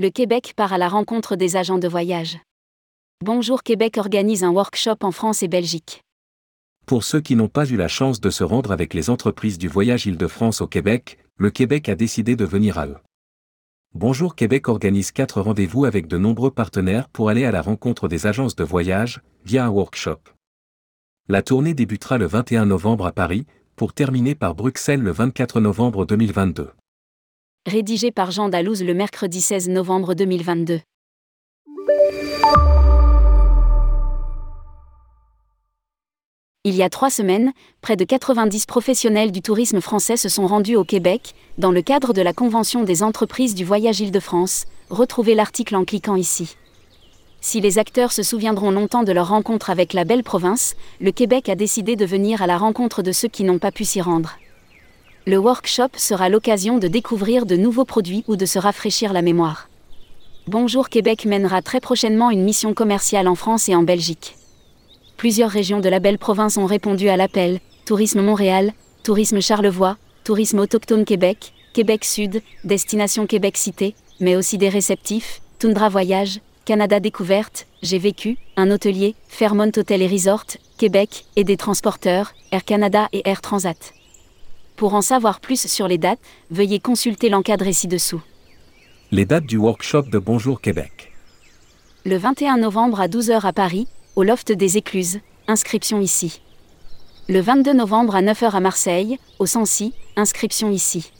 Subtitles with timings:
[0.00, 2.38] le Québec part à la rencontre des agents de voyage.
[3.24, 6.02] Bonjour Québec organise un workshop en France et Belgique.
[6.84, 9.68] Pour ceux qui n'ont pas eu la chance de se rendre avec les entreprises du
[9.68, 12.96] voyage Île-de-France au Québec, le Québec a décidé de venir à eux.
[13.94, 18.26] Bonjour Québec organise quatre rendez-vous avec de nombreux partenaires pour aller à la rencontre des
[18.26, 20.18] agences de voyage, via un workshop.
[21.28, 26.04] La tournée débutera le 21 novembre à Paris, pour terminer par Bruxelles le 24 novembre
[26.04, 26.72] 2022.
[27.66, 30.80] Rédigé par Jean Dalouse le mercredi 16 novembre 2022.
[36.64, 40.76] Il y a trois semaines, près de 90 professionnels du tourisme français se sont rendus
[40.76, 44.66] au Québec, dans le cadre de la Convention des entreprises du voyage Île-de-France.
[44.90, 46.58] Retrouvez l'article en cliquant ici.
[47.40, 51.48] Si les acteurs se souviendront longtemps de leur rencontre avec la belle province, le Québec
[51.48, 54.36] a décidé de venir à la rencontre de ceux qui n'ont pas pu s'y rendre.
[55.26, 59.68] Le workshop sera l'occasion de découvrir de nouveaux produits ou de se rafraîchir la mémoire.
[60.46, 64.36] Bonjour Québec mènera très prochainement une mission commerciale en France et en Belgique
[65.24, 70.58] plusieurs régions de la belle province ont répondu à l'appel Tourisme Montréal, Tourisme Charlevoix, Tourisme
[70.58, 77.66] Autochtone Québec, Québec Sud, Destination Québec Cité, mais aussi des réceptifs, Tundra Voyage, Canada Découverte,
[77.82, 80.44] J'ai vécu, un hôtelier, Fairmont Hotel et Resort,
[80.76, 83.94] Québec, et des transporteurs, Air Canada et Air Transat.
[84.76, 86.18] Pour en savoir plus sur les dates,
[86.50, 88.20] veuillez consulter l'encadré ci-dessous.
[89.12, 91.12] Les dates du workshop de Bonjour Québec.
[92.04, 93.86] Le 21 novembre à 12h à Paris,
[94.16, 96.40] au loft des Écluses, inscription ici.
[97.28, 101.12] Le 22 novembre à 9h à Marseille, au Sancy, inscription ici.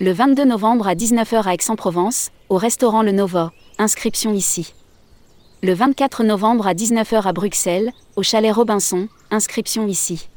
[0.00, 4.74] Le 22 novembre à 19h à Aix-en-Provence, au restaurant Le Novo, inscription ici.
[5.62, 10.28] Le 24 novembre à 19h à Bruxelles, au chalet Robinson, inscription ici.